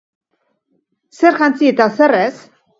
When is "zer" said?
1.19-1.39, 2.01-2.19